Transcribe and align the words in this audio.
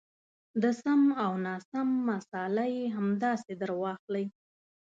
د 0.61 0.63
سم 0.81 1.01
او 1.23 1.31
ناسم 1.45 1.87
مساله 2.09 2.65
یې 2.75 2.85
همداسې 2.95 3.51
درواخلئ. 3.61 4.25